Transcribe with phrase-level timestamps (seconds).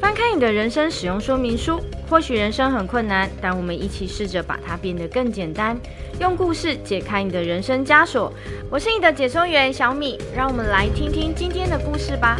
[0.00, 5.78] 翻开你的人生使用说明书，或许人生很困难，但我们一起试着把它变得更简单，
[6.20, 8.32] 用故事解开你的人生枷锁。
[8.70, 12.38] 我是你的解说员小米，让我们来听听今天的故事吧。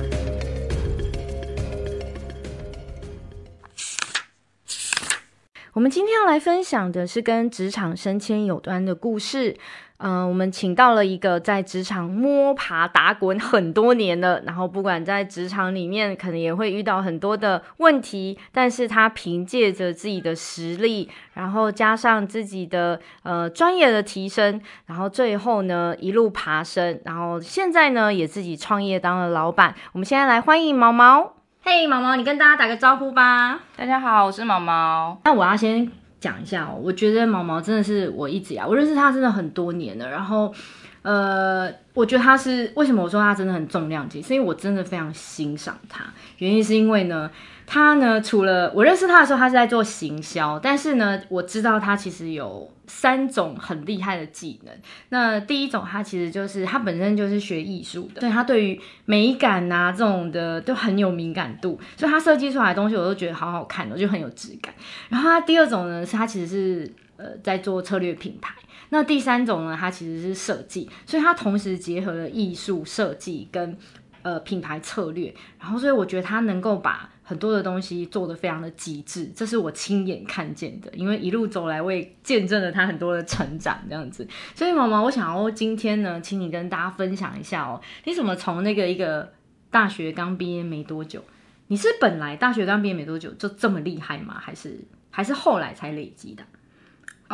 [5.75, 9.57] 我们今天要来分享的是跟职场升迁有关的故事。
[10.05, 29.73] 嗯、呃，我们请到了一个在职场摸爬打滚很多年的，然后不管在职场里面可能也会遇到很多的问题，但是他凭借着自己的实力，然后加上自己的呃专业的提升，然后最后呢一路爬升，然后现在呢也自己创业当了老板。
[29.93, 31.35] 我们现在来欢迎毛毛。
[31.65, 33.61] 嘿，毛毛，你跟大家打个招呼吧。
[33.77, 35.17] 大家好，我是毛毛。
[35.23, 35.89] 那我要先
[36.23, 40.09] 讲一下哦，我觉得毛毛真的是我一直啊，我认识他真的很多年了。
[40.09, 40.55] 然后，
[41.03, 46.05] 呃，我觉得他是为什么我说他真的很重量级，是因为我真的非常欣赏他。
[46.39, 47.31] 原因是因为呢。
[47.65, 54.75] 他呢，除了我认识他的时候，他是在做行销，但是呢，我知道他其实有三种很厉害的技能。
[55.09, 64.75] 那第一种，他其实就是他本身就是学艺术的，对，他对于美感啊这种的都很有敏感度，所以他设计出来的东西我都觉得好好看，我就很有质感。
[65.09, 66.93] 然后他第二种呢，是他其实是
[67.23, 68.55] 呃在做策略品牌。
[68.89, 73.77] 那第三种呢，它其实是设计，所以它同时结合了艺术设计跟
[74.23, 80.91] 呃品牌策略，然后所以我觉得他能够把很多的东西做得非常的极致，这是我亲眼看见的。
[80.95, 84.29] 因为一路走来，我也见证了他很多的成长，这样子。
[84.55, 89.33] 所以毛毛，我想要今天呢，请你跟大家分享一下哦，你怎么从那个一个
[89.71, 91.25] 大学刚毕业没多久，
[91.69, 94.39] 你是本来大学刚毕业没多久就这么厉害吗？
[94.39, 94.79] 还是
[95.11, 96.45] 还是后来才累积的？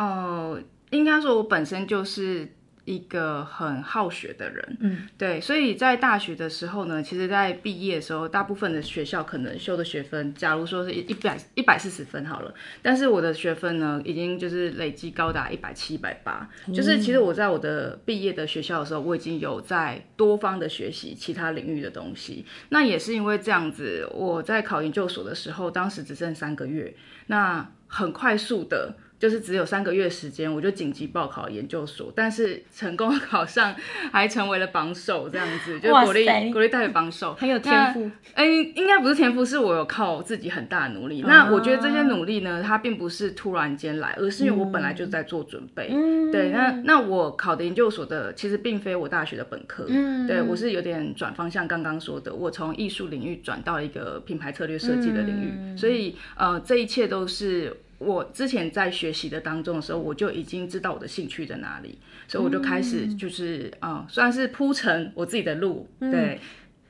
[0.03, 2.53] 哦，应该说我本身就是。
[2.85, 22.43] 一个很好学的人，嗯，对，所以在大学的时候呢，其实，在毕业的时候，大部分的学校可能修的学分，假如说是一一百一百四十分好了，但是我的学分呢，已经就是累计高达一百七、一百八，就是其实我在我的毕业的学校的时候，我已经有在多方的学习其他领域的东西。
[22.69, 26.95] 那也是因为这样子，我在考研究所的时候，当时只剩三个月，
[27.27, 28.95] 那很快速的。
[29.19, 33.75] 就是只有三个月时间，我就紧急报考研究所，但是成功考上，
[34.13, 38.09] 还成为了榜首，这样子就国立国立大学榜首，很有天赋。
[38.33, 41.21] 哎、欸，应该不是天赋，是我有靠自己很大的努力。
[41.21, 45.89] 啊、那我觉得这些努力呢，它并不是突然间来，而是因为我本来就在做准备。
[45.91, 51.67] 嗯、对，那那我考的研究所的其实并非我大学的本科，嗯，对我是有点转方向。
[51.67, 57.75] 刚刚说的，我从艺术领域转到一个品牌策略设计的领域，嗯、所以呃，这一切都是。
[57.99, 61.99] 我之前在学习的当中的时候，我就已经知道我的兴趣在哪里，
[62.29, 65.85] 所以我就开始就是啊、嗯，算是铺成我自己的路。
[65.99, 66.39] 对、嗯，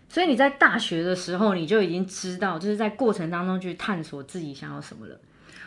[0.08, 5.20] 所以你在大学的时候，你就已经知道，就是在过程当中去探索自己想要什么了。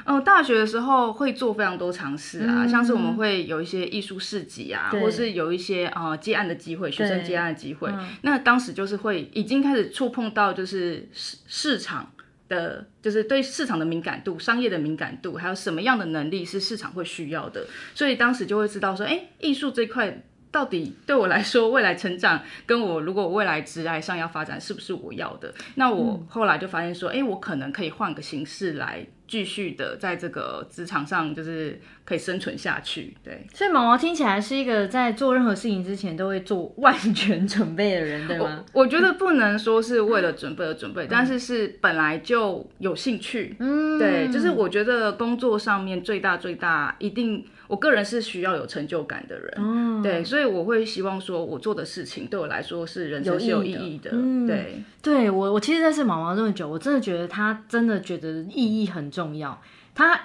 [0.05, 7.89] 嗯，大学的时候会做非常多尝试啊，嗯、像是我们会有一些艺术市集啊，或是有一些啊、呃、接案的机会，学生接案的机会。
[7.91, 12.13] 嗯、那当时就是会已经开始触碰到就是市市场。
[12.53, 25.55] 的，就是对市场的敏感度、商业的敏感度，还有什么样的能力是市场会需要的，所以当时就会知道说，哎，艺术这块到底对我来说，未来成长跟我如果未来职涯上要发展，是不是我要的？
[25.77, 29.07] 那我后来就发现说，哎，我可能可以换个形式来。
[29.33, 33.17] 继续的在这个职场上，就是可以生存下去。
[33.25, 38.63] 对，所以毛毛听起来是一个在做任何事情之前都会做万全准备的人，对吗？
[38.75, 43.57] 我，我觉得不能说是为了准备而准备，嗯、但是是本来就有兴趣。
[43.59, 47.43] 嗯，对，就是我觉得工作上面最大最大一定。
[47.69, 59.61] 我个人是需要有成就感的人，嗯、对，所以我会希望说，我做的事情对我来说是人生是有意义的，义的嗯、对，对我我其实认识毛毛这么久，我真的觉得他真的觉得意义很重要。
[59.95, 60.19] 他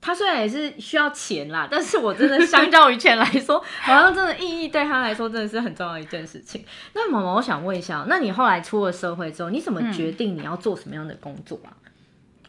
[0.00, 6.64] 他虽然也是需要钱啦，但是我真的相较于钱来说，好像真的意义对他来说真的是很重要的一件事情。
[6.92, 11.74] 那毛毛，我想问一下，那你后来出了社会之后，你怎么决定你要做什么样的工作啊？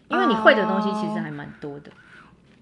[0.09, 1.91] 嗯、因为你会的东西其实还蛮多的。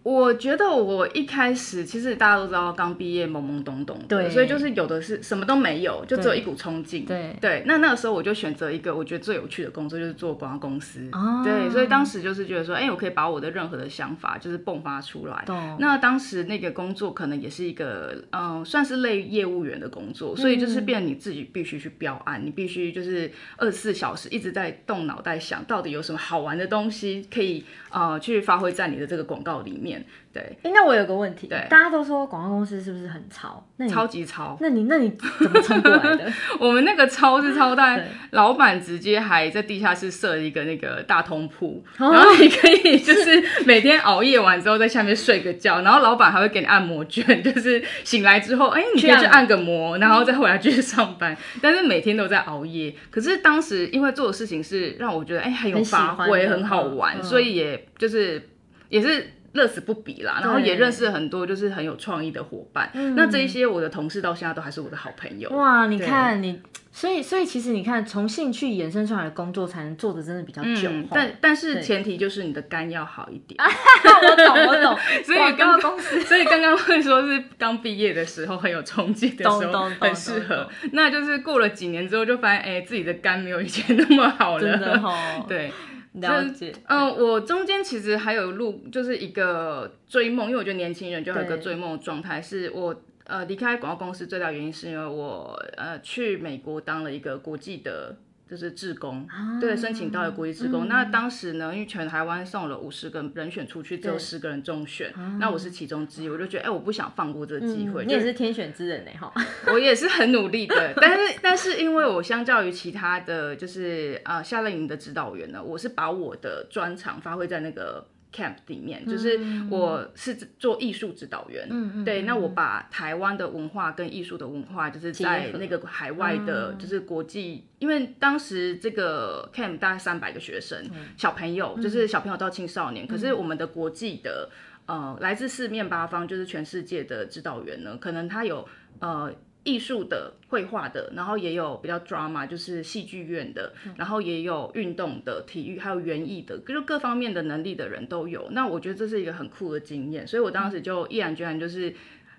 [0.05, 7.03] 我觉得我一开始其实大家都知道，刚毕业懵懵懂懂的，对，所以就是有的是什么都没有，就只有一股冲劲。
[7.05, 11.09] 对对，那那个时候我就选择一个我觉得最有趣的工作，就是做广告公司。
[11.11, 15.43] 哦，对，所以当时就是觉得说，哎，我可以把我的任何的想法就是迸发出来。
[15.47, 29.94] 哦，那当时那个工作可能也是一个嗯，算是类业务员的工作，所以就是变你自己必须去标案，你必须就是二十四小时一直在动脑袋想到底有什么好玩的东西可以呃去发挥在你的这个广告里面。
[29.95, 30.05] 念。
[30.35, 33.65] 对，哎、欸，那我有个问题，对，大家都说广告公司是不是很超？
[33.77, 34.57] 那超级超。
[34.59, 35.09] 那你那你
[35.39, 36.29] 怎么撑过来的？
[36.59, 51.33] 我们那个超是超，但老板直接还在地下室设一个那个大通铺，然后你可以 就是每天熬夜完之后在下面睡个觉，然后老板还会给你按摩券， 就是醒来之后，哎、欸，你可以去按个摩，然后再回来继续上班。
[51.61, 52.93] 但是每天都在熬夜。
[53.09, 58.49] 可是当时因为做的事情是让我觉得哎、欸、很有发挥，很好玩，所以也就是
[58.89, 59.31] 也是。
[59.55, 62.91] 乐此不疲啦，然后也认识很多就是很有创意的伙伴。
[63.15, 65.49] 那这一些我的同事到现在都还是我的好朋友。
[65.49, 66.61] 哇，你看你，
[66.91, 70.89] 所以所以其实你看，从兴趣衍生出来的工作才能做的真的比较久。
[70.89, 73.57] 嗯、但但是前提就是你的肝要好一点。
[73.59, 74.97] 我 懂我懂。
[75.23, 80.69] 所以刚刚 所以刚刚会说是刚毕业的时候很有冲劲的时候很适合。
[80.91, 84.61] 那就是过了几年之后就发现，哎、欸，自己的肝没有以前那么好了。
[84.61, 85.45] 真的哦。
[85.47, 85.71] 对。
[86.15, 92.41] 了解，嗯、呃，我中间其实还有录，就是一个追梦，因为我觉得年轻人就有一个追梦的状态。
[92.41, 98.15] 是我呃离开广告公司最大原因是因为我呃去美国当了一个国际的。
[98.49, 100.85] 就是志工，啊、对，申请到了国际志工。
[100.85, 108.05] 嗯、那当时呢，因为全台湾送了五十个人选出去，只有十个人中选，那我是其中之一，我就觉得，哎、欸，我不想放过这个机会。
[108.05, 109.33] 嗯、你也是天选之人呢，哈。
[109.73, 118.05] 我也是很努力的，但是，但是因为我相较于其他的就是啊夏令营的指导员呢，我是把我的专长发挥在那个。
[118.35, 119.39] Camp 里面就是
[119.69, 130.85] 我是做艺术指导员，嗯对，那我把台湾的文化跟艺术的文化，就是在那个海外的，就是国际，因为当时这个 camp 大概三百个学生，
[131.15, 134.49] 小朋友就是小朋友到青少年，可是我们的国际的
[134.85, 138.67] 呃来自四面八方，就是全世界的指导员呢，可能他有
[138.99, 139.33] 呃。
[139.65, 148.47] 艺术的、绘画的，然后也有比较 drama，就是戏剧院的，然后也有运动的、体育，还有园艺的，就各方面的能力的人都有。
[148.51, 151.93] 那我觉得这是一个很酷的经验，所以我当时就毅然决然就是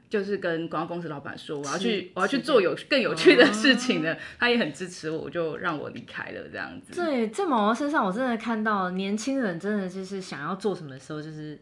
[0.08, 6.94] 就是跟广告公司老板说，我要去我要去做有更有趣的事情的，他也很支持我，就让我离开了这样子。
[6.94, 11.58] 对，在毛毛身上，我真的看到年轻人真的就是想要做什么的时候，就是。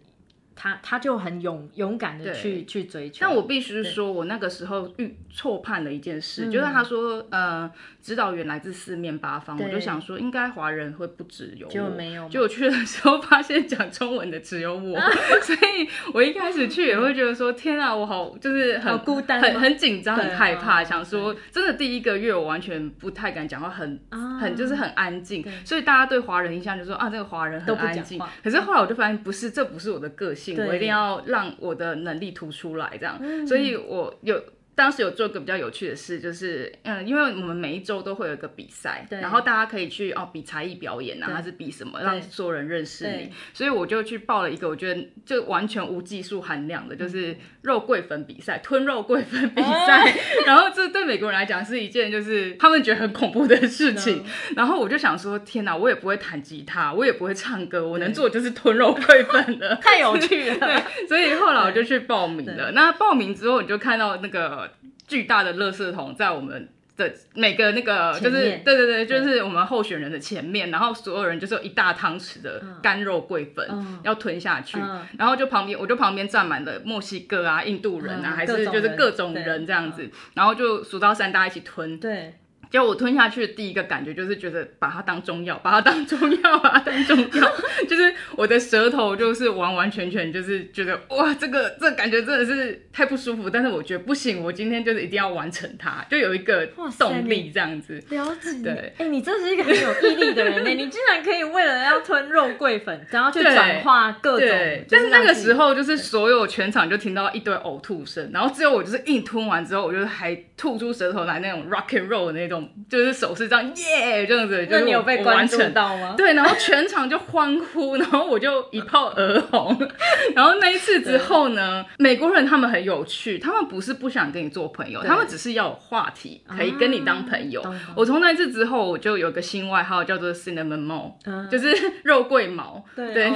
[0.56, 7.70] 他他就很勇勇敢的去去追求，但我必须说，我那个时候遇错判了一件事，就是他说，呃，
[8.00, 14.98] 指导员来自四面八方，我就想说，应该华人会不只有我，就没有，就我去的时候发现讲中文的只有我，
[15.42, 24.00] 所以我一开始去也会觉得说，天啊，我好就是很孤单，很很紧张，很害怕，想说真的第一个月我完全不太敢讲话，很
[24.40, 30.44] 很就是很安静，所以大家对华人印象就是说啊，这个华人很安静，可是后来我就发现不是，这不是我的个性。
[30.52, 34.43] 对我一定要让我的能力突出来，这样，嗯、所以我有。
[34.75, 43.31] 当时有做一个比较有趣的事，就是嗯，因为我们每一周都会有一个比赛，然后大家可以去哦比才艺表演啊，对还是比什么，让所有人认识你。
[43.53, 50.11] 所以我就去报了一个我觉得就完全无技术含量的，就是肉桂粉比赛，吞肉桂粉比赛。
[50.11, 54.25] 嗯、 然后这对美国人来讲是一件就是他们觉得很恐怖的事情。
[54.50, 60.56] 嗯、然后我就想说，天哪，我也不会弹吉他，我也不会唱歌，我能做就是吞肉桂粉了，太有趣了。
[60.67, 62.73] 对，所以后来我就去报名了。
[62.73, 64.63] 那报名之后，你就看到那个。
[65.06, 73.68] 巨大的垃圾桶在我们的每个那个就是对对对，就是我们候选人的前面，然后所有人就是有一大汤匙的干肉桂粉
[74.02, 81.98] 要吞下去，嗯、然后就旁边我就旁边站满了墨西哥啊、印度人啊，嗯、还是就是各种人这样子，然后就数到三，大家一起吞。
[81.98, 82.34] 对。
[82.75, 87.52] 就我吞下去的第一个感觉就是觉得把它当中药，把它当中药，把它当中药，
[87.88, 93.49] 就是我的舌头就是完完全全就是觉得哇，这个这个感觉真的是太不舒服。
[93.49, 96.66] 但是我觉得不行，我今天就是一定要完成它，就有一个
[96.99, 97.95] 动力这样子。
[98.09, 98.61] 了解。
[98.64, 100.71] 对，哎、欸，你真是一个很有毅力的人呢。
[100.75, 104.49] 你竟然可以为了要吞肉桂粉，然后去转化各种。
[104.49, 104.85] 对。
[104.90, 112.63] 但是那个时候就是所有全场就听到一堆呕吐声，然后只有我就是硬吞完之后，我就还吐出舌头来那种 rock and roll 的那种。
[112.88, 116.14] 就是手势这样耶，这样子，就是你有被关注到吗？
[116.16, 119.76] 对，然后全场就欢呼，然后我就一炮而红。
[120.35, 127.62] 然后那一次之后呢，美国人他们很有趣，他们不是不想跟你做朋友，他们只是要有话题可以跟你当朋友。
[127.94, 132.85] 我从那一次之后，我就有个新外号叫做 Cinnamon Mole，就是肉桂毛。
[132.97, 133.33] 对，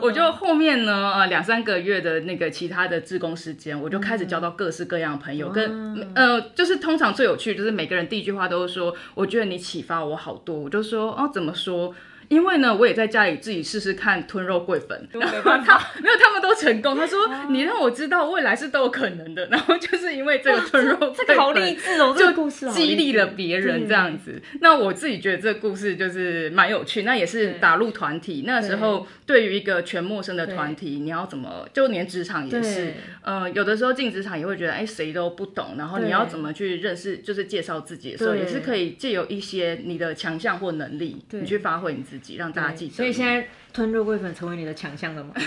[0.00, 8.59] 我就后面呢，呃，两三个月的那个其他的志工时间，我就开始交到各式各样的朋友，跟呃，就是通常最有趣就是每个人第一句话都。
[8.60, 10.58] 都说，我觉得你启发我好多。
[10.58, 11.94] 我就说，哦，怎么说？
[12.30, 16.96] 因为呢，我也在家里自己试试看吞肉桂粉，然后他，没有他们都成功。
[16.96, 17.18] 他说
[17.50, 24.40] ：“你让我知道未来是都有可能的。”然后就是因为这个吞肉桂粉，这个好励志哦，这个故事激励了别人这样子。
[24.60, 27.02] 那我自己觉得这个故事就是蛮有趣。
[27.02, 31.68] 那也是打入团体，那时候对于一个全陌生的团体，你要怎么？
[31.72, 35.74] 就连职场也是，呃，有的时候进职场也会觉得，哎，谁都不懂。
[35.76, 37.18] 然后你要怎么去认识？
[37.18, 42.92] 就是介绍自己的时候，也是可以借由一些你的强项或能力，你去发挥你自己，让大家记得。
[42.94, 45.34] 所以现在吞肉桂粉成为你的强项了吗？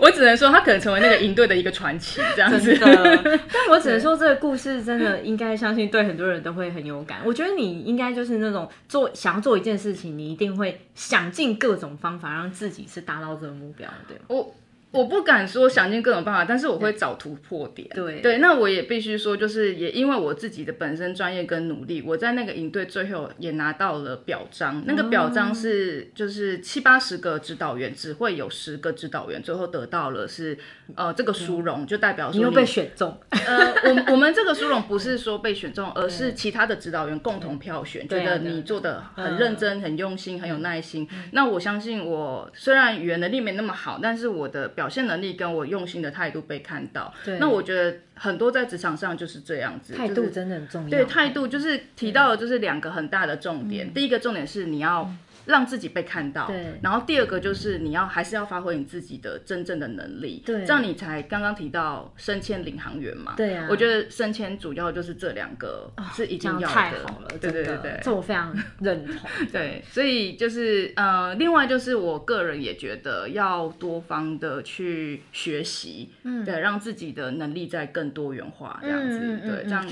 [0.00, 2.76] 我只能说，他可能成为那个营队的一个传奇，这样子。
[2.80, 7.20] 但我只能说，这个故事真的应该相信，对很多人都会很有感。
[7.24, 14.24] 我觉得你应该就是那种做想要做一件事情，你一定会想尽各种方法让自己是达到这个目标的，对吗？
[14.28, 14.54] 我。
[14.96, 17.86] 我不敢说想尽各种办法，但是我会找突破点。
[17.94, 24.82] 对对，那我也必须说，就是也因为我自己的本身专业跟努力，我在那个营队最后也拿到了表彰。
[24.86, 30.56] 那个表彰是就是七八十个指导员，只会有十个指导员最后得到了是
[30.94, 33.18] 呃这个殊荣，就代表说你，你又被选中。
[33.30, 41.06] 呃，我我们这个殊荣不是说被选中，而是其他的指导员共同票选，觉得你做的很认真、很用心、很有耐心。
[41.32, 50.88] 那我相信我虽然语言能力没那么好，但是我的表表现能力跟我用心的态度被看到，对，那我觉得很多在职场上就是这样子，态度真的很重要。
[50.88, 55.12] 对，态度就是提到的就是两个很大的重点，第一个重点是你要。
[55.46, 56.78] 让自己被看到，对。
[56.82, 60.64] 然后第二个就是你要还是要发挥你自己的真正的能力，对。
[60.66, 63.66] 这样你才刚刚提到升迁领航员嘛，对啊。
[63.70, 69.30] 我觉得升迁主要就是这两个是一定要的，太好了，对对对对，这我非常认同。
[69.52, 79.86] 对，所以就是呃，另外就是我个人也觉得要多方的去学习，嗯，对，让自己的能力再更多元化，这样子，对，这样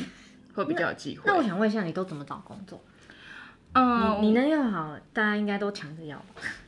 [0.54, 1.22] 会比较有机会。
[1.26, 2.82] 那我想问一下，你都怎么找工作？
[3.74, 6.24] 嗯，你能用好，大家应该都抢着要吧。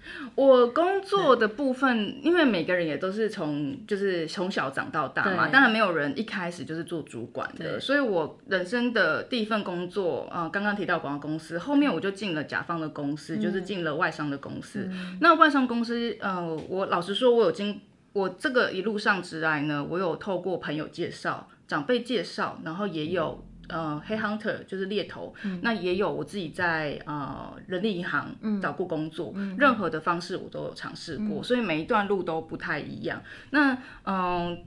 [0.34, 14.90] 我工作的部分，因为每个人也都是从就是从小长到大嘛，当然没有人一开始就是做主管的，所以我人生的第一份工作，呃，刚刚提到广告公司，后面我就进了甲方的公司，就是进了外商的公司。
[15.20, 17.80] 那外商公司，呃，我老实说，我有经
[18.12, 23.44] 我这个一路上之来呢，我有透过朋友介绍、长辈介绍，然后也有。
[23.68, 33.22] 呃，黑 hunter 就是猎头，嗯、那也有我自己在呃人力银行找过工作，嗯、任何的方式我都有尝试过，嗯、所以每一段路都不太一样。
[33.50, 34.58] 那嗯、呃，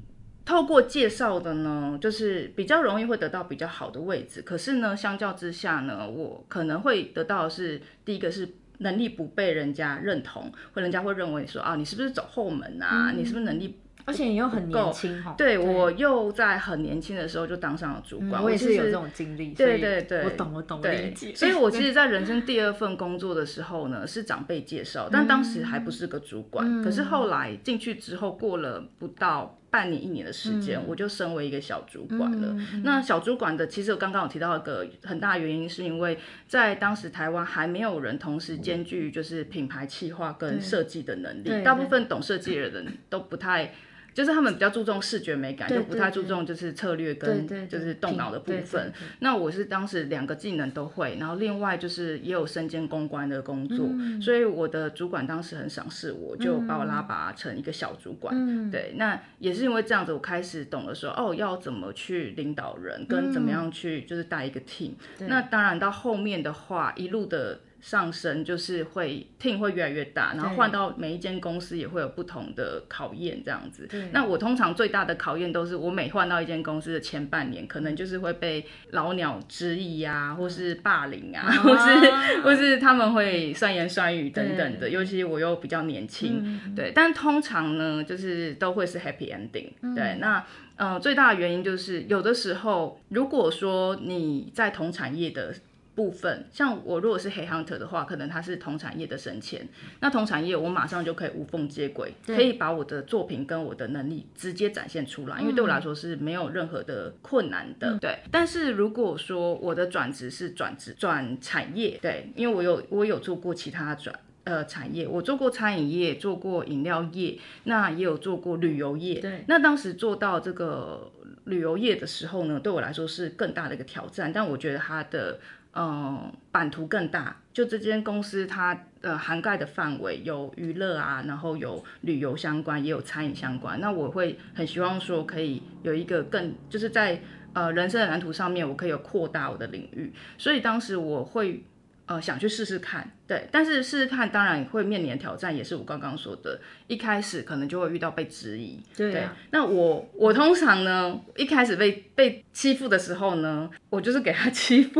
[0.46, 13.12] 透过介绍的呢，就是比较容易会得到比较好的位置，可是呢，相较之下呢，我可能会得到的是第一个是能力不被人家认同，或人家会认为说啊，你是不是走后门啊？
[13.12, 13.80] 嗯、你是不是能力？
[14.10, 21.32] 而且你又很年轻哈，对，我又在很年轻的时候就当上了主管，我也是有这种经历，对对对，我懂我懂理解。
[21.36, 26.84] 所以我其实，在人生 第二份工作的时候呢，是长辈介绍，但当时还不是个主管。
[26.84, 32.56] 可是后来进去之后，过了不到半年一年的时间，我就升为一个小主管了。
[32.84, 43.72] 那小主管的，其实我刚刚有提到一个很大的原因，是因为在当时台湾还没有人同时兼具就是品牌企划跟设计的能力，大部分懂设计的人都不太。
[44.20, 48.92] 就是他们比较注重视觉美感，就不太注重就是策略跟就是动脑的部分。
[49.20, 53.88] 那我是当时两个技能都会，然后另外就是也有身兼公关的工作，
[54.22, 58.70] 所以我的主管当时很赏识我，就把我拉拔成一个小主管。
[58.70, 64.92] 对，那也是因为这样子，我开始懂得说哦，要怎么去领导人，跟怎么样去就是带一个 team。
[65.20, 67.62] 那当然到后面的话，一路的。
[67.82, 73.88] 上升就是会 team 会越来越大，然后换到每一间公司也会有不同的考验这样子。
[74.12, 84.90] 那我通常最大的考验都是我每换到一间公司的前半年，可能就是会被老鸟质疑啊，或是霸凌啊， 或是或是他们会酸言酸语等等的。
[84.90, 89.70] 尤其我又比较年轻，嗯、对，但通常呢，就是都会是 happy ending。
[89.82, 90.44] 嗯、对，那
[90.76, 95.56] 呃最大的原因就是有的时候，如果说你在同产业的。
[96.00, 99.68] 部分像我如果是黑 hunter 的话，可能他是同产业的升迁，
[100.00, 107.90] 那同产业我马上就可以无缝接轨，可以把我的作品跟我的能力直接展现出来，嗯、因为对我来说是没有任何的困难的。
[107.90, 119.20] 嗯、对，但是如果说我的转职是转职转产业，对，因为我有我有做过其他转呃产业，我做过餐饮业，做过饮料业，那也有做过旅游业。
[119.20, 121.12] 对，那当时做到这个
[121.44, 125.40] 旅游业的时候呢，对我来说是更大的一个挑战，但我觉得它的。
[125.82, 133.80] 嗯，版图更大，就这间公司它呃涵盖的范围有娱乐啊，然后有旅游相关，也有餐饮相关。
[133.80, 137.22] 那我会很希望说可以有一个更就是在
[137.54, 140.12] 呃人生的蓝图上面，我可以有扩大我的领域。
[140.38, 141.64] 所以当时我会
[142.10, 149.50] 呃，想去试试看，对，但是试试看，当然会面临挑战，也是我刚刚说的，一开始可能就会遇到被质疑，对，啊、对。
[149.52, 155.00] 那我我通常呢，一开始被被欺负的时候呢，我就是给他 欺负，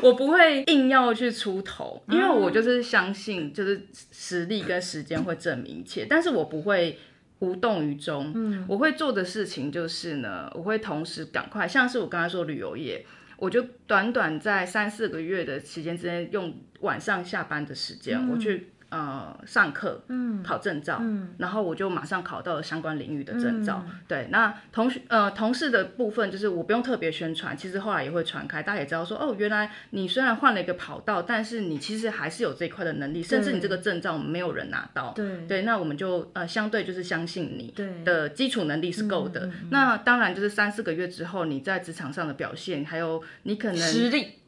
[0.00, 6.96] 我不会硬要去出头，因为我就是相信，就是实力跟时间会证明一切，但是我不会
[7.40, 13.04] 无动于衷，嗯，我会做的事情就是呢，我会同时赶快，像是我刚才说旅游业。
[13.38, 18.70] 我就短短在三四个月的时间之内，用晚上下班的时间，嗯、我去。
[18.96, 23.84] 呃，上课，嗯，考证照，嗯，然后我就马上考到了相关领域的证照。
[23.86, 35.12] 嗯、对，那同学，呃，同事的部分就是我不用特别宣传，其实后来也会传开，大家也知道说，哦，原来你虽然换了一个跑道，但是你其实还是有这一块的能力，甚至你这个证照没有人拿到。
[35.12, 39.50] 对，对，那我们就呃相对就是相信你的基础能力是够的。
[39.70, 44.38] 那当然就是三四个月之后，你在职场上的表现，还有你可能实力。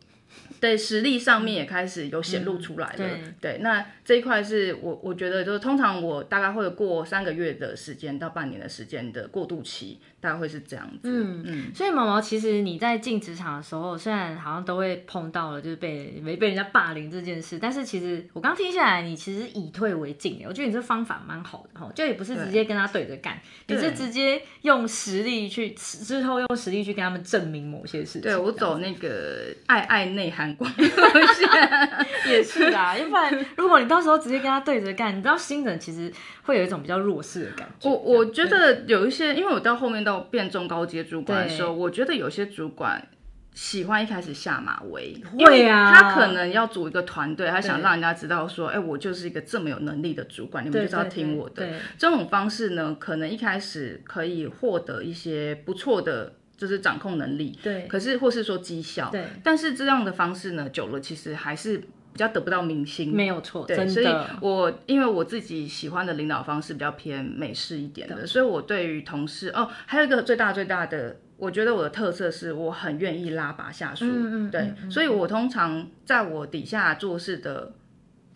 [0.61, 2.95] 对，实力上面也开始有显露出来了。
[2.99, 9.99] 嗯、对，对，那这一块是我我觉得就是通常我大概会过三个月的时间到半年的时间的过渡期。
[10.21, 28.23] 大概会是这样子，嗯嗯，所以毛毛其实你在进职场的时候，虽然好像都会碰到了就是被没被人家霸凌这件事，但是其实我刚听下来，你其实以退为进，我觉得你这方法蛮好的哈，就也不是直接跟他对着干，你是直接用实力去之后用实力去跟他们证明某些事情。
[28.23, 30.73] 对，我走那个爱爱内涵光
[32.29, 36.11] 也是啦，要不然 如果你到时候直接跟他对着干，你知道新人其实
[36.45, 37.89] 会有一种比较弱势的感觉。
[37.91, 39.99] 我我觉得有一些，因为我到后面。
[39.99, 43.05] 到变中高阶主管的时候，我觉得有些主管
[43.53, 51.69] 喜欢一开始下马威，会啊，他可能要组一个团队，他想让人家知道说，哎，我就是一个这么有能力的主管，你们就是要听我的。
[51.99, 61.83] 这种方式呢，可能一开始可以获得一些不错的，就是掌控能力，对，可是或是说绩效，对，但是这样的方式呢，久了其实还是。
[62.11, 63.93] 比较得不到明星，没有错，对，真的。
[63.93, 64.07] 所以
[64.41, 77.73] 我因为我自己喜欢的领导方式比较偏美式一点的，所以我对于同事哦，还有一个最大最大的，我觉得我的特色是我很愿意拉拔下属，嗯嗯，对，嗯、所以我通常在我底下做事的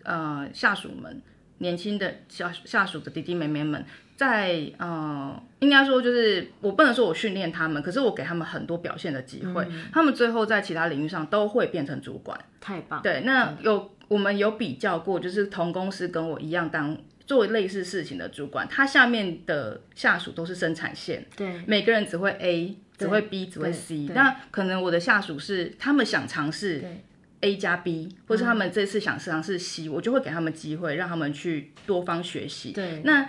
[0.05, 1.21] 呃下属们，
[1.59, 3.85] 年轻的下下属的弟弟妹妹们。
[4.17, 12.39] 在呃，应该说就是我不能说我训练他们，可是我给他们很多表现的机会，嗯、他们最后在其他领域上都会变成主管。
[12.61, 13.03] 太棒！
[13.03, 16.97] 对，那有、嗯、我们有比较过，就是同公司跟我一样当
[17.27, 24.09] 做类似事情的主管，他下面的下属都是生产线，对，每个人只会 A，只会 B，只会 C。
[24.15, 26.85] 那可能我的下属是他们想尝试
[27.41, 32.71] A 加 B，或是他们这次想尝试 C，、嗯、我就会给他们机会，让他们去多方学习。
[32.71, 33.29] 对，那。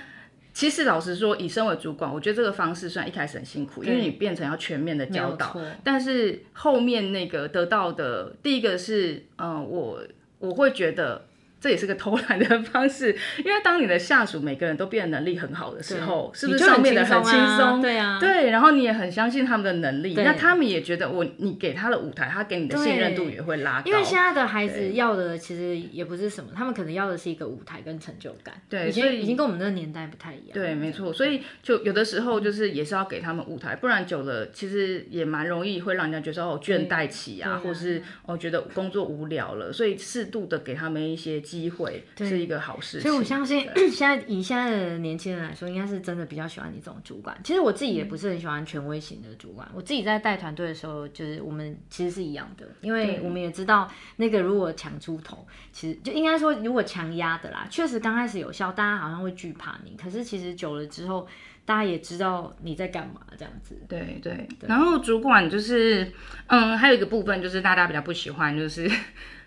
[0.53, 10.03] 其实老实说，以身为主管，我觉得这个方式虽然一开始很辛苦，因为你变成要全面的教导，但是后面那个得到的第一个是，嗯、呃，我
[10.39, 11.25] 我会觉得。
[11.63, 17.81] 这也是个偷懒的方式，因为当你的下属每个人都变得能力很好的时候，是不是上面的很轻松？
[17.81, 23.89] 对啊，对，然后你也很相信他们的能力，那他们也觉得我你给他的舞台，他给你的信任度也会拉高。
[23.89, 28.53] 因为现在的孩子要的其实也不是什么，他们可能要的是一个舞台跟成就感。
[28.67, 30.49] 对，所以已经跟我们那个年代不太一样。
[30.51, 41.41] 对，没错，所以就有的时候就是也是要给他们舞台，不然久了其实也蛮容易会让人家觉得哦倦怠期啊，或是哦觉得工作无聊了，所以适度的给他们一些。
[41.53, 47.37] 机会是一个好事，所以我相信 现在以现在的年轻人来说，应该是真的比较喜欢你这种主管。
[47.43, 49.67] 其实我自己也不是很喜欢权威型的主管。
[49.69, 59.95] 嗯、我自己在带团队的时候，就是我们其实是一样的，因为我们也知道那个如果强出头，其实就应该说如果强压的啦，确实刚开始有效，大家好像会惧怕你。
[59.95, 61.27] 可是其实久了之后，
[61.65, 63.79] 大家也知道你在干嘛，这样子。
[63.87, 64.67] 对对对。
[64.67, 66.11] 然后主管就是，
[66.47, 68.89] 嗯，还有一个部分就是大家比较不喜欢，就是。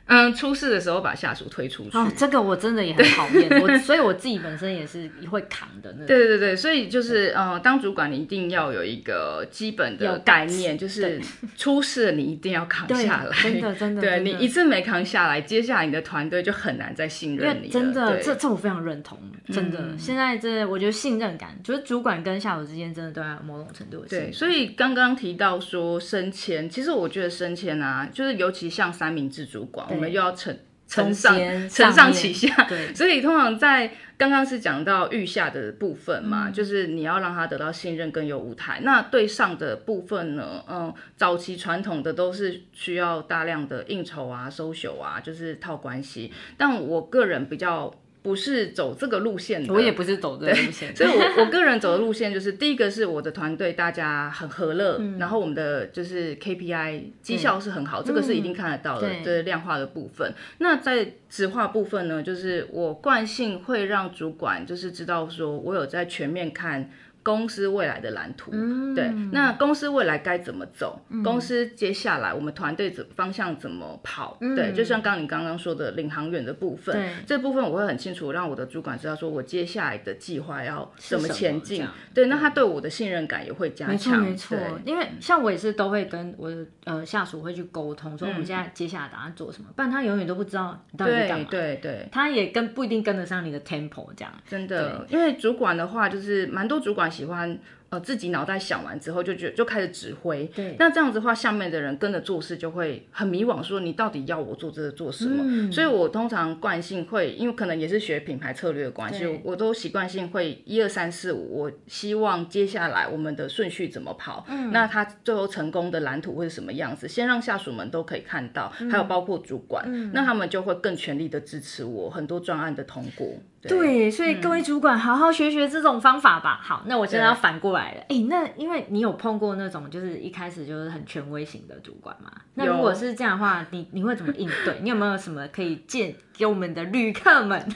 [0.06, 1.98] 嗯，出事的时候把下属推出去。
[1.98, 6.06] 哦，这个我真的也很讨厌，我所以我自己本身也是会扛的那种。
[6.06, 11.20] 对对对，所以就是呃，当主管你一定要有一个基本的概念，就是
[11.56, 13.36] 出事了你一定要扛下来。
[13.42, 14.00] 真的真的。
[14.02, 17.68] 对，你一次没扛下来，接下来你的团队就很难再信任你。
[17.68, 19.18] 真的，这这我非常认同。
[19.52, 24.08] 真的，嗯、现在这我觉得信任感，就是主管跟下属之间真的都要某种程度的。
[24.08, 29.86] 对，所以刚刚提到说升迁，其实我觉得升迁啊，就是尤其像三明治主管。
[29.96, 30.56] 我们又要承
[30.86, 31.34] 承上
[31.68, 38.80] 承上启下，对， 所以通常在刚刚是讲到御下的部分嘛，嗯、就是你要让他得到信任，更有舞台。
[38.84, 46.32] 那对上的部分呢，嗯，早期传统的都是需要大量的应酬啊、social 啊，就是套关系。
[46.56, 47.92] 但我个人比较。
[48.26, 60.34] 不是走这个路线的，我也不是走这个路线，所以我我个人走的路线就是第一个是我的团队大家很和乐，嗯、然后我们的就是 KPI 绩效是很好，这个是一定看得到的，对，对量化的部分。
[60.58, 66.90] 那在直化部分呢，就是我惯性会让主管就是知道说我有在全面看。
[67.26, 71.00] 公司未来的蓝图，嗯、对，那公司未来该怎么走？
[71.08, 74.38] 嗯、公司接下来我们团队怎方向怎么跑？
[74.40, 81.84] 嗯、对，就像刚你刚刚说的领航员的部分，对这部分我会很清楚，让我的主管知道说我接下来的计划要怎么前进。
[82.14, 84.22] 对，那他对我的信任感也会加强。
[84.22, 84.80] 没错，没错。
[84.84, 91.46] 因为像我也是都会跟我的呃下属会去沟通，说我们现在接下来打算做什么，不然他永远都不知道你到底干嘛。
[91.50, 94.32] 对对对，他也跟不一定跟得上你的 tempo 这样。
[94.46, 97.10] 真的，因为主管的话就是蛮多主管。
[97.16, 97.58] 喜欢
[97.90, 105.42] 呃自己脑袋想完之后就觉就开始指挥，对，那这样子的话，下面的人跟着做事就会很迷惘，说你到底要我做这个做什么？
[105.46, 117.06] 嗯、所以我通常惯性会，因为可能也是学品牌策略的关系，对我都习惯性会一二三四五，我希望接下来我们的顺序怎么跑，嗯、那他最后成功的蓝图会是什么样子？
[117.06, 123.28] 先让下属们都可以看到，嗯、还有包括主管，嗯、那他们就会更全力的支持我很多专案的通过。
[123.62, 126.60] 对，对，所以各位主管好好学学这种方法吧。
[126.62, 128.00] 嗯、好，那我现在要反过来了。
[128.02, 132.30] 哎对，那因为你有碰过那种就是一开始就是很权威型的主管嘛？
[132.54, 134.78] 那如果是这样的话，你你会怎么应对？
[134.82, 137.64] 你有没有什么可以建给我们的旅客们？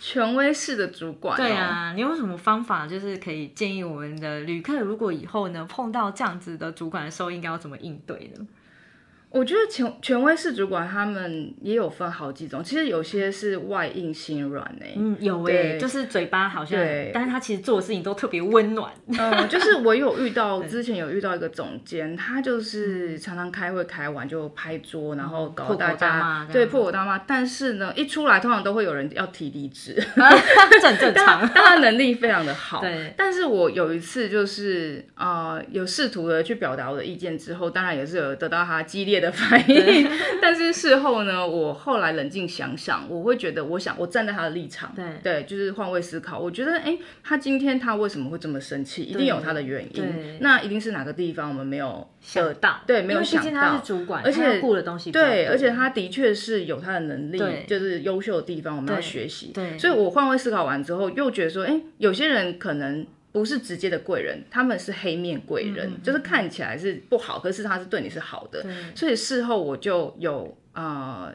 [0.00, 8.46] 权威式的主管、哦，对啊，你有什么方法就是可以建议我们的旅客，如果以后呢碰到这样子的主管的时候，应该要怎么应对呢？
[9.30, 18.90] 我觉得权权威式主管他们也有分好几种，其实有些是外硬心软哎，嗯，有诶、欸，就是嘴巴好像，对，但是他其实做的事情都特别温暖。
[19.06, 29.94] 嗯，就是我有遇到 之前有遇到一个总监，他就是常常开会开完就拍桌，然后搞大家对破口大骂，但是呢，一出来通常都会有人要提离职，
[30.70, 31.40] 这很正常。
[31.54, 33.12] 但他能力非常的好，对。
[33.16, 40.08] 但是我有一次就是呃有试图的去表达我的意见之后，当然也是有得到他激烈的 反应，
[40.40, 45.04] 但是事后呢，我后来冷静想想，我会觉得，我想我站在他的立场，对。
[45.22, 49.02] 对，就是换位思考，我觉得，哎、欸，他今天他为什么会这么生气？
[49.02, 63.06] 一定有他的原因，那一定是哪个地方我们没有想到，对，没有想到，他是主管，而且顾的东西，对，而且他的确是有他的能力，就是优秀的地方，我们要学习，对，所以我换位思考完之后，又觉得说，哎、欸，有些人可能。
[63.32, 68.64] 不是直接的贵人，他们是黑面贵人，嗯嗯、就是看起来是不好，可是他是对你是好的，
[68.94, 71.34] 所以事后我就有呃。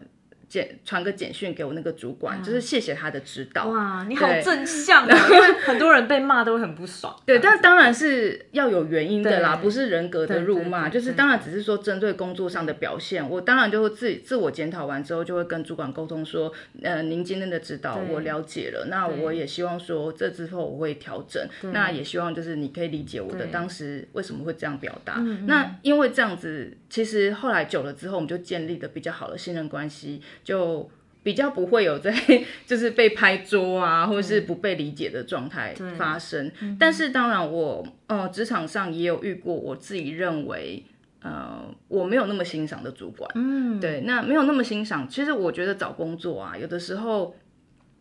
[0.54, 3.70] 简传个简讯给我那个主管，嗯、就是谢谢他的指导。
[3.70, 5.18] 哇，你好正向啊！
[5.28, 7.12] 因为很多人被骂都会很不爽。
[7.26, 25.16] 对，但当然是要有原因的啦，不是人格的辱骂，就是当然只是说针对工作上的表现，我当然就会自己自我检讨完之后，就会跟主管沟通说，呃，您今天的指导我了解了，那我也希望说这之后我会调整，那也希望就是你可以理解我的当时为什么会这样表达。
[25.48, 30.22] 那因为这样子，其实后来久了之后，我们就建立的比较好的信任关系。
[30.44, 30.90] 就
[31.24, 32.14] 比较不会有在
[32.68, 36.52] 就是被拍桌啊，或者是不被理解的状态发生。
[36.80, 40.84] 但是当然我呃职场上也有遇过我自己认为
[41.22, 43.30] 呃我没有那么欣赏的主管。
[43.36, 45.08] 嗯，对，那没有那么欣赏。
[45.08, 47.36] 其实我觉得找工作啊，有的时候。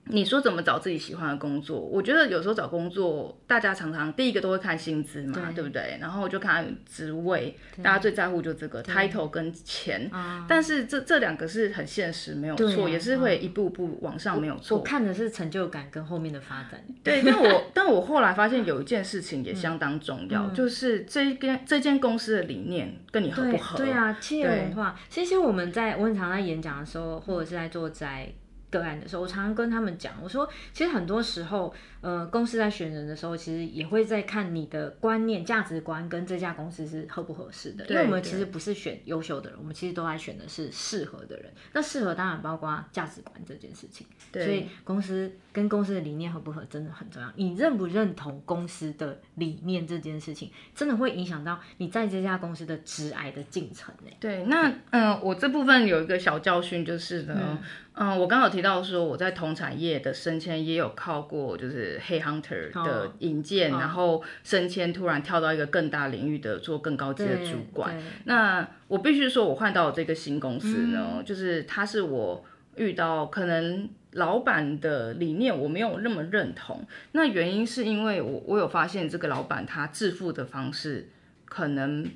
[0.06, 1.78] 你说怎么找自己喜欢的工作？
[1.78, 5.96] 我觉得有时候找工作，大家常常第一个都会看薪资嘛，对，对不对？
[6.00, 10.10] 然后就看职位，大家最在乎就这个 title 跟钱。
[10.12, 14.78] 嗯、但是这这两个是很现实，没有错，啊、也是会一步步往上，没有错。
[14.78, 16.84] 我看的是成就感跟后面的发展。
[17.04, 23.76] 对，但我 但我后来发现有一件事情也相当重要，嗯、就是这一间这间公司的理念跟你合不合？
[23.78, 24.98] 对，对啊，企业文化。
[25.08, 28.32] 其实我们在我很常在演讲的时候，或者是在做在。
[28.72, 37.86] 个案的时候，我常常跟他们讲，我说，其实很多时候，呃，公司在选人的时候，其实也会在看你的观念、价值观跟这家公司是合不合适的。
[37.86, 41.48] 因为我们其实不是选优秀的人，我们其实都在选的是适合的人。
[41.72, 44.04] 那适合当然包括价值观这件事情。
[44.32, 44.44] 对。
[44.44, 47.32] 所以公司跟公司的理念合不合真的很重要。
[47.36, 54.10] 你认不认同公司的理念这件事情，真的会影响到你在这家公司的职涯的进程呢？
[54.18, 54.42] 对。
[54.46, 57.38] 那嗯、呃，我这部分有一个小教训，就是呢。
[57.40, 57.58] 嗯
[57.94, 67.94] 嗯，我刚好提到说我在同产业的升迁也有靠过，就是 Head Hunter 的引荐，哦、然后升迁突然跳到一个更大领域的做更高级的主管。
[68.24, 72.44] 那我必须说，我换到这个新公司呢，嗯、就是他是我
[72.76, 76.86] 遇到可能老板的理念我没有那么认同。
[77.12, 81.08] 那原因是因为我我有发现这个老板他致富的方式
[81.44, 82.08] 可能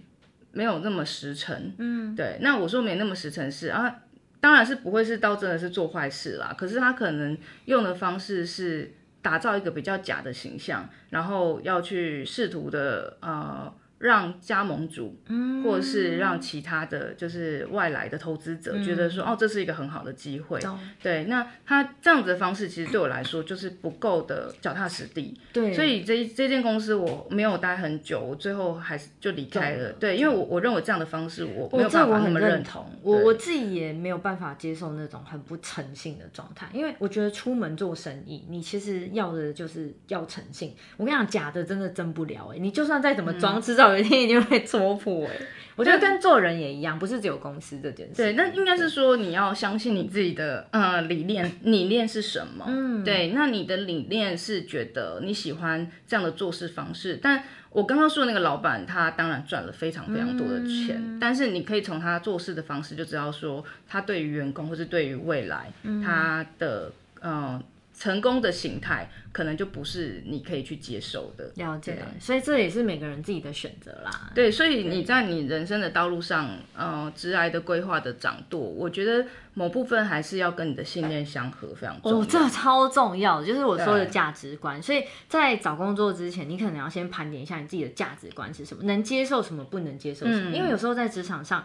[0.53, 1.73] 没有那么实诚。
[1.79, 2.39] 嗯，对。
[2.41, 4.03] 那我说没那么实诚是啊。
[4.39, 8.95] 当然是不会是到真的是做坏事啦，可是他可能用的方式是
[9.27, 13.75] 打造一个比较假的形象，然后要去试图的呃。
[13.99, 20.61] 让加盟主，嗯，或者是让其他的就是外来的投资者、嗯、觉得说，哦，这是一个很好的机会。
[20.65, 25.39] 嗯、对，那他这样子的方式，其实对我来说就是不够的脚踏实地。
[25.53, 29.91] 对，所以这这间公司我没有待很久，我最后还是就离开了。
[29.93, 32.85] 对，因为我我认为这样的方式我没有办法那么认同。
[33.03, 40.75] 我我自己也没有办法接受那种很不诚信的状态，因为我觉得出门做生意，你其实要的就是要诚信。
[40.97, 45.33] 我跟你讲，假的真的真不了哎、欸，你就算再怎么装，迟、嗯、早有一天一定会戳破哎。
[45.77, 48.14] 我觉得跟做人也一样，不是只有公司这件事。
[48.14, 52.64] 对，那应该是说你要相信你自己的呃理念，理念是什么？
[52.66, 67.62] 嗯，对，那你的理念是觉得你喜欢这样的做事方式，但我刚刚说的那个老板，他当然赚了非常非常多的钱，嗯、但是你可以从他做事的方式就知道说，他对于员工或是对于未来，嗯、他的呃。
[67.99, 71.97] 成功的形态可能就不是你可以去接受的，了解。
[72.21, 74.31] 所以这也是每个人自己的选择啦。
[74.35, 82.19] 对，所以你在你人生的道路上，呃，直癌的规划的掌舵，我觉得某部分还是要跟你的信念相合，非常重要。
[82.19, 84.83] 哦，这超重要，就是我说的价值观。
[84.83, 90.51] 所以在找工作之前，你可能要先盘点一下你自己的价值观是什么，能接受什么，不能接受什么。
[90.51, 91.65] 嗯，因为有时候在职场上。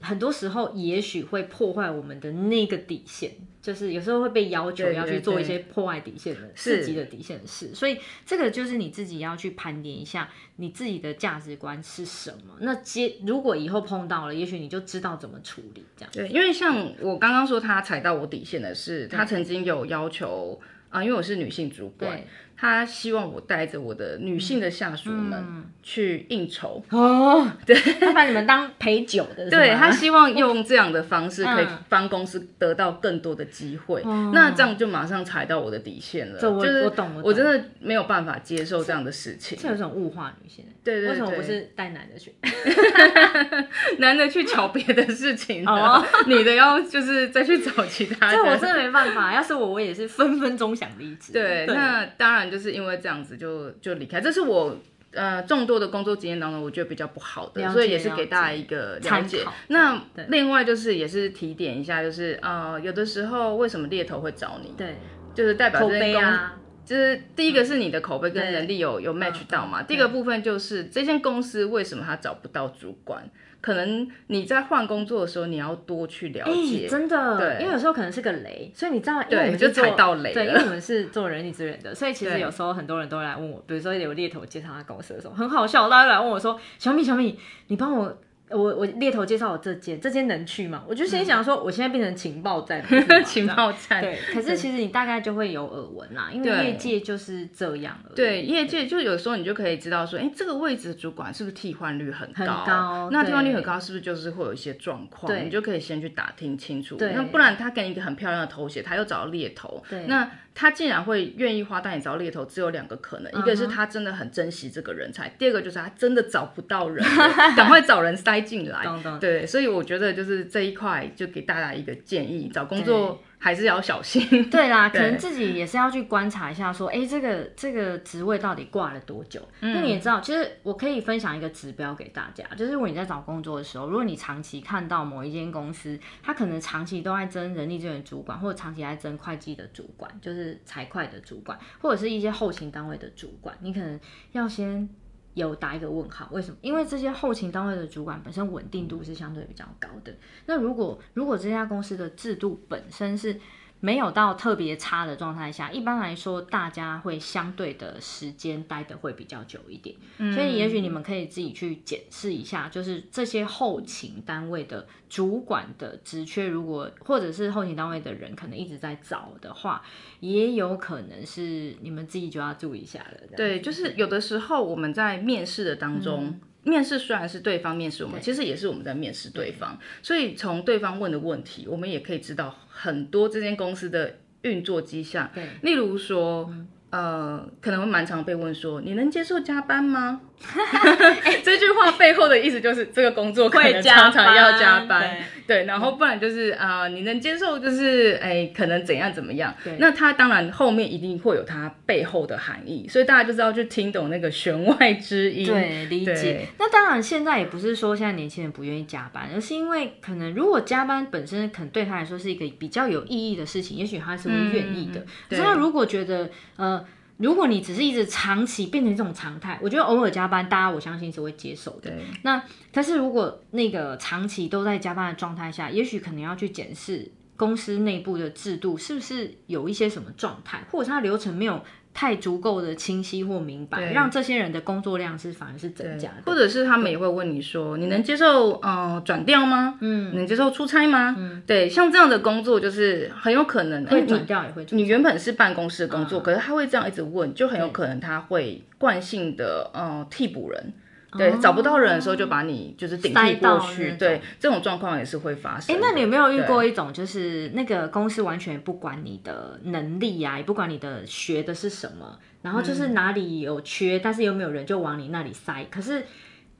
[0.00, 7.74] 很多时候，也许会破坏我们的那个底线，就是有时候会被要求要去做一些破坏底线的、刺激的底线的事。
[7.74, 12.56] 所以，这个就是你自己要去盘点一下，你自己的价值观是什么。
[12.60, 16.10] 那接如果以后碰到了，也许你就知道怎么处理这样。
[16.12, 20.58] 对，因为像我刚刚说，他踩到我底线的是，他曾经有要求
[20.88, 22.22] 啊，因为我是女性主管。
[22.60, 34.02] 他希望我带着我的女性的下属们去应酬哦， 对，他把你们当陪酒的，对，他希望用这样的方式可以帮公司得到更多的机会，
[34.34, 36.38] 那这样就马上踩到我的底线了。
[36.38, 39.56] 这我我懂，我真的没有办法接受这样的事情。
[39.58, 42.34] 这有种物化女性，对对，为什么不是带男的去？
[44.00, 48.30] 男的去瞧别的事情，哦，女的要就是再去找其他。
[48.30, 51.32] 这我真的没办法，要是我，我也是分分钟想离职。
[51.32, 52.49] 对，那当然。
[52.50, 54.76] 就是因为这样子就就离开，这是我
[55.12, 59.44] 呃众多的工作经验当中，我觉得比较不好的，所以也是给大家一个了解。
[59.68, 64.74] 那另外就是也是提点一下，就是呃有的时候为什么猎头会找你？
[64.76, 64.96] 对，
[65.34, 66.38] 就是代表这间公司，
[66.84, 73.22] 就是第一个是你的口碑跟能力有有 match 到嘛，第二个部分就是这间公司为什么他找不到主管？
[73.60, 88.16] 可能你在换工作的时候，你要多去了解，欸、真的，对，因为有时候可能是个雷，所以你知道，因为我们就踩到雷，对，因为我们是做人力资源的，所以其实有时候很多人都会来问我，比如说有猎头介绍他公司的时候，很好笑，大家来问我说：“小米，小米，你帮我。”
[88.50, 90.84] 我我猎头介绍我这间，这间能去吗？
[90.88, 92.84] 我就先想说，我现在变成情报站，
[93.24, 94.02] 情报站。
[94.02, 97.98] 对，可是其实你大概就会有耳闻啦，因为业界就是这样。
[98.14, 102.44] 对，业界就有时候你就可以知道说，哎、欸，这个位置的主管是不是替换率很高？
[102.44, 103.08] 很高。
[103.10, 105.32] 那替换率很高，是不是就是会有一些状况？
[105.32, 106.96] 对，你就可以先去打听清楚。
[106.96, 107.12] 对。
[107.14, 109.82] 那不然他给你一个很漂亮的头衔，他又找到猎头。
[109.88, 110.06] 对。
[110.06, 110.30] 那。
[110.52, 117.02] 他竟然会愿意花带你找猎头，只有两个可能，一个是他真的很珍惜这个人才，第二个就是他真的找不到人，
[117.56, 118.84] 赶快找人塞进来。
[119.20, 123.20] 对，所以我觉得就是这一块就给大家一个建议，找工作。
[123.42, 124.22] 还是要小心。
[124.50, 129.40] 对啦，可能自己也是要去观察一下，说，哎，这个这个职位到底挂了多久？
[129.62, 129.72] 嗯。
[129.72, 143.98] 那你也知道，其实我可以分享一个指标给大家，就是如果你在找工作的时候，如果你长期看到某一间公司，他可能长期都在争人力资源主管，或者长期在争会计的主管，就是财会的主管，或者是一些后勤单位的主管，你可能
[144.32, 144.86] 要先。
[145.34, 146.56] 有打一个问号，为什么？
[146.60, 150.14] 因为这些后勤单位的主管本身稳定度是相对比较高的。
[150.46, 153.38] 那如果如果这家公司的制度本身是
[153.80, 159.96] 没有到特别差的状态下，一般来说，大家会相对的时间待的会比较久一点。
[160.18, 169.82] 嗯，所以也许你们可以自己去检视一下，就是这些后勤单位的主管的职缺，如果或者是后勤单位的人可能一直在找的话，
[170.20, 173.36] 也有可能是你们自己就要注意一下了。
[173.36, 176.26] 对，就是有的时候我们在面试的当中。
[176.26, 185.30] 嗯面试虽然是对方面试我们，其实也是我们在面试对方，所以从对方问的问题，我们也可以知道很多这间公司的运作迹象。
[185.34, 186.54] 对，例如说，
[186.90, 190.20] 呃，可能会蛮常被问说，你能接受加班吗？
[191.44, 199.54] 这句话背后的意思就是这个工作可能常常要加班，对，对，然后不然就是啊、呃，你能接受就是哎，可能怎样怎么样？
[199.62, 206.46] 对，那他当然后面一定会有他背后的含义，所以大家就是要去听懂那个弦外之音，对，理解。
[206.58, 215.04] 那当然现在也不是说现在年轻人不愿意加班，而是因为可能如果加班本身可能对他来说是一个比较有意义的事情，也许他是会愿意的。
[215.28, 216.79] 可是他如果觉得呃。
[217.20, 221.92] 如果你只是一直长期变成这种常态，我觉得偶尔加班，大家我相信是会接受的。
[222.22, 231.62] 那但是如果那个长期都在加班的状态下，也许可能要去检视公司内部的制度是不是有一些什么状态，或者是它流程没有。
[231.92, 239.76] 太足够的清晰或明白，让这些人的工作量是反而是增加的，或者是他们也会问你说，你能接受呃转调吗？
[239.80, 241.14] 嗯，能接受出差吗？
[241.18, 244.64] 嗯，对，像这样的工作就是很有可能会转调，也会。
[244.70, 250.72] 你原本是办公室的工作，可是他会这样一直问，就很有可能他会惯性的呃替补人。
[251.18, 255.74] 对，找不到人的时候就把你就是顶替过去，对，这种状况也是会发生。
[255.74, 266.04] 哎，那你有没有遇过一种，就是那个公司完全不管你的能力呀、啊，也不管你的学的是什么，然后就是哪里有缺，嗯、但是又没有人就往你那里塞，可是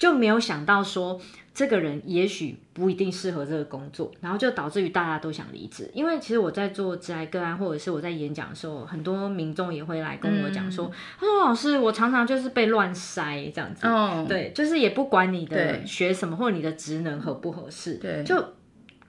[0.01, 1.21] 就没有想到说。
[1.53, 5.91] 这个人也许不一定适合这个工作，然后就导致于大家都想离职。
[5.93, 13.87] 因为其实我在做职癌个案，或者是我在演讲的时候，很多民众也会来跟我讲说：“他、嗯、说老师，我常常就是被乱筛这样子。
[13.87, 18.43] 哦”对，就是也不管你的学什么或者你的职能合不合适，对，就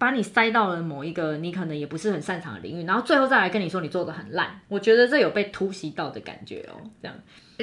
[0.02, 4.60] 把你塞到了某一个你可能也不是很擅长的领域，然后最后再来跟你说你做的很烂。
[4.68, 7.16] 我觉得这有被突袭到的感觉哦，这样。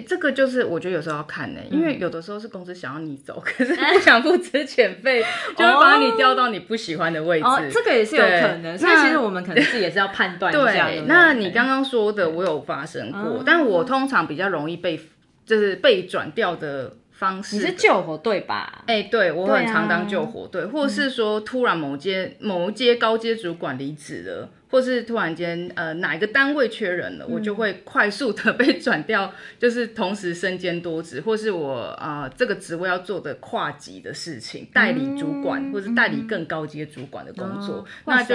[0.07, 5.21] 这个就是我觉得有时候要看呢，因为有的时候是公司想要你走，可是不想 付资遣费，
[5.57, 7.45] 就会把你调到你不喜欢的位置。
[7.45, 8.79] 哦，这个也是有可能。
[8.79, 10.87] 所以其实我们可能自己也是要判断一下。
[10.87, 15.01] 对，那你刚刚说的我有发生过，但我通常比较容易被
[15.45, 17.57] 就是被转调的方式。
[17.57, 18.85] 你是救火队吧？
[18.87, 24.49] 哎，对，我很常当救火队，或者是说突然某阶某阶高阶主管离职了。
[24.71, 38.35] 或是突然间，呃，哪一个单位缺人了，嗯、我就会快速的被转掉，就是同时身兼多职，或是我啊、呃、这个职位要做的跨级的事情，代理主管，嗯、或是代理更高阶主管的工作，嗯、那就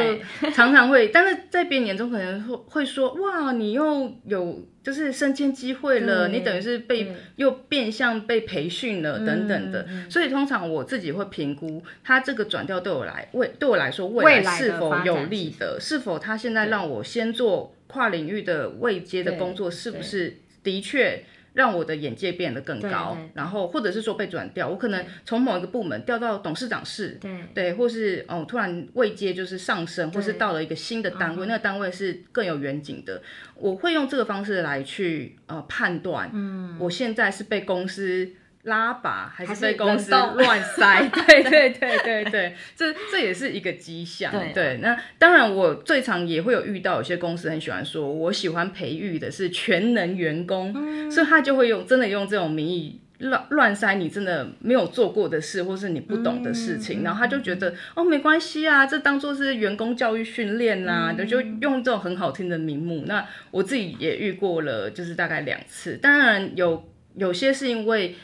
[0.52, 4.68] 常常会，但是在别人眼中可能会会说，哇，你又有。
[4.84, 21.24] 就是升迁机会了，你等于是被又变相被培训了等等的，所以通常我自己会评估他这个转调对我来未对我来说未来是否有利的，是否他现在让我先做跨领域的未接的工作，是不是的确。
[21.54, 27.32] 让我的眼界变得更高，然后或者是说被转调，我可能从某一个部门调到董事长室，对。
[27.54, 33.22] 对，或是哦突然位阶就是上升，或是到了一个新的单位，那个单位是更有远景的，
[33.54, 38.32] 我会用这个方式来去呃判断，嗯，我现在是被公司。
[38.64, 41.10] 拉拔还是被公司乱塞？
[41.10, 44.32] 对对对对对， 这这也是一个迹象。
[44.32, 63.04] 对，对，那当然我最常也会有遇到有些公司很喜欢说，我喜欢培育的是全能员工，嗯、所以他就会用真的用这种名义乱乱塞你真的没有做过的事，或是你不懂的事情，嗯、然后他就觉得哦没关系啊，这当做是员工教育训练呐，就、嗯、就用这种很好听的名目。
[63.08, 65.98] 那我自己也遇过了，就是大概两次。
[65.98, 68.16] 当然有有些是因为。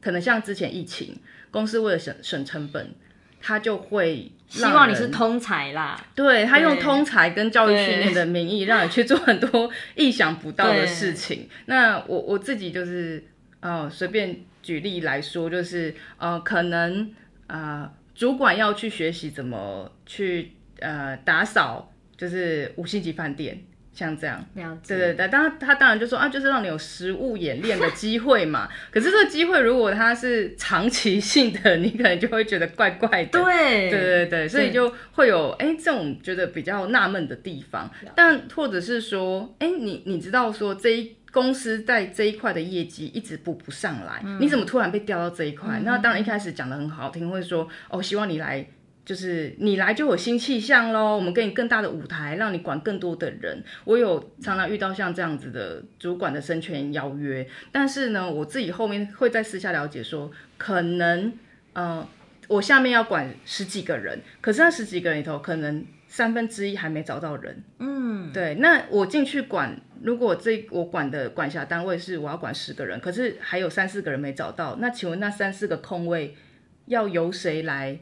[0.00, 1.16] 可能像之前疫情，
[1.50, 2.94] 公司为了省省成本，
[3.40, 6.04] 他就会希望你是通才啦。
[6.14, 11.48] 对，他用通才跟教育训练的名义，让你去做很多意想不到的事情。
[11.66, 13.24] 那我我自己就是
[13.60, 17.12] 呃，随便举例来说，就是呃，可能
[17.46, 23.62] 呃，主管要去学习怎么去呃打扫，就是五星级饭店。
[23.98, 24.40] 像这样，
[24.86, 28.68] 对对对，当然他当然就说啊，就是让你有实物演练的机会嘛。
[28.92, 33.42] 可是这个机会如果它是长期性的，你可能就会觉得怪怪的。
[33.42, 37.90] 对对对对，所以就会有哎这种觉得比较纳闷的地方。
[38.14, 45.80] 但或者是说，哎，你你知道说这一公司在这一块的业绩一直补不上来，嗯、你怎么突然被调到这一块？
[45.80, 48.64] 嗯、那当然一开始讲的很好听，会说哦，希望你来。
[49.08, 53.64] 就是你来就有新气象喽，我们给你更大的舞台，让你管更多的人。
[53.84, 61.32] 我有常常遇到像这样子的主管的生权邀约，但是呢，我自己后面会在私下了解说，可能
[61.72, 62.06] 呃，
[62.48, 67.64] 我下面要管十几个人，可是那十几个人里头，可能三分之一还没找到人。
[67.78, 68.56] 嗯，对。
[68.56, 76.36] 那我进去管，如果这我管的管辖单位是我要管十个人，可是还有三四个人没找到，那请问那三四个空位
[76.84, 78.00] 要由谁来？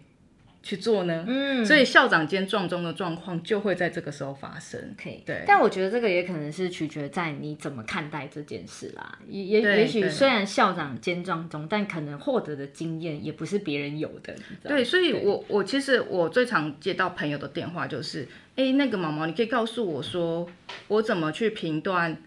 [0.66, 1.24] 去做呢？
[1.28, 4.96] 嗯，所以校长兼撞钟的状况就会在这个时候发生。
[5.00, 5.44] 可以，对。
[5.46, 9.16] 但我觉得这个也可能是取决在你怎么看待这件事啦。
[9.28, 14.34] 也也也许虽然校长兼撞钟，但可能获得的经验也不是别人有的。
[14.64, 18.24] 对，所以我我其实我最常接到朋友的电话就是，
[18.56, 20.48] 哎、欸，那个毛毛，你可以告诉我说，
[20.88, 22.20] 我怎么去评断？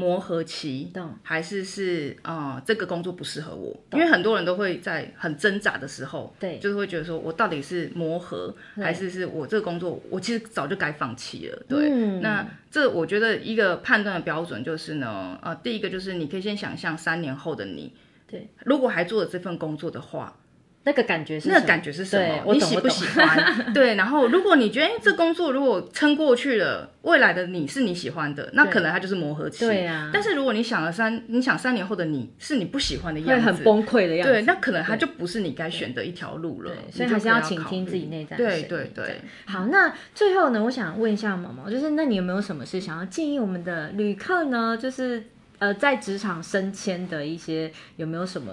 [0.00, 0.90] 磨合期，
[1.22, 11.90] 还是是呃，这个工作不适合我，因为很多人都会在很挣扎的时候，对，就是会觉得说我到底是磨合，还是是我这个工作，我其实早就该放弃了，对。
[11.90, 17.92] 嗯、那这我觉得一个判断的标准就是呢，呃，第一个就是你可以先想象三年后的你，
[18.26, 20.34] 对，如果还做了这份工作的话。
[20.82, 22.54] 那个感觉是那个感觉是什么？
[22.54, 23.38] 你喜不喜欢？
[23.74, 29.66] 对，然后如果你觉得这工作如果撑过去了，未来的你是你喜欢的，那可能它就是磨合期。
[29.66, 30.10] 对呀。
[30.10, 34.32] 但是如果你想了三，你想三年后的你是你不喜欢的样子，会很崩溃的样子。
[34.32, 36.72] 对，那可能它就不是你该选的一条路了。
[36.90, 38.38] 所以还是要倾听自己内在。
[38.38, 39.20] 对对对。
[39.44, 44.78] 好，那最后呢，我想问一下毛毛，就是那你有没有什么事想要建议我们的旅客呢？
[44.80, 45.22] 就是
[45.58, 48.50] 呃，在职场升迁的一些有没有什么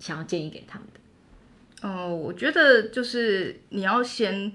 [0.00, 0.99] 想要建议给他们的？
[1.82, 4.52] 哦，我觉得就是你要先，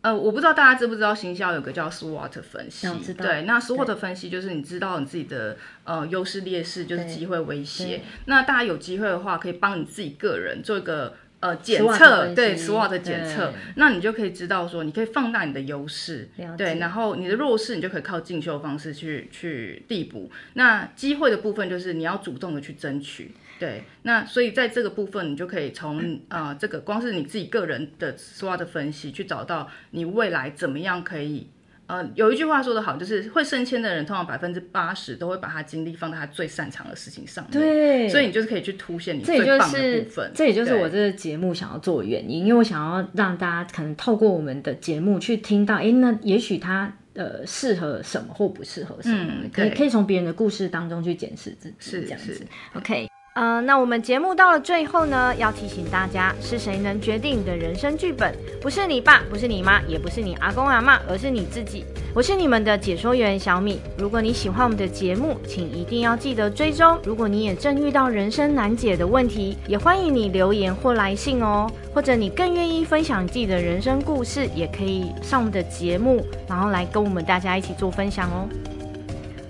[0.00, 11.14] 呃，我不知道大家知不知道，行销有个叫 SWOT 分析，对，那 SWOT 分析就是你知道你自己的呃优势劣势，就是机会威胁，那大家有机会的话，可以帮你自己个人做一个。
[11.42, 20.30] 呃，检测对 SWOT 的检测，那你就可以知道说，你可以放大你的优势，对，然后你的弱势，你就可以靠进修方式去去递补。
[20.54, 23.82] 那机会的部分就是你要主动的去争取，对。
[24.02, 31.48] 那所以在这个部分，你就可以从啊、呃、这个光是你自己个人的 SWOT 的分析，去找到你未来怎么样可以。
[31.92, 37.52] 呃，有一句话说得好，就是会升迁的人，通常百分之八十都会把他精力放在他最擅长的事情上面。
[37.52, 40.32] 对，所以你就是可以去凸显你最棒的部分。
[40.34, 52.40] 这也就是我这个节目想要做的原因，因为我想要让大家可能透过我们的节目去听到，哎，那也许他呃适合什么或不适合什么，嗯、可以可以从别人的故事当中去检视自己，是这样子。
[52.74, 53.11] OK。
[53.34, 58.34] 呃，那我们节目到了最后呢，要提醒大家，是谁能决定你的人生剧本？
[58.60, 61.82] 不是你爸，不是你妈，也不是你阿公阿嬷，而是你自己。
[62.14, 63.80] 我是你们的解说员小米。
[63.96, 66.98] 如果你喜欢我们的节目，请一定要记得追踪。
[67.04, 71.66] 如果你也正遇到人生难解的问题，也欢迎你留言或来信哦。
[71.94, 78.46] 或者你更愿意分享自己的人生故事，也可以上我们的节目，然后来跟我们大家一起做分享哦。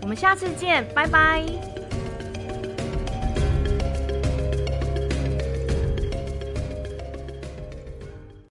[0.02, 1.71] 我们下次见，拜拜。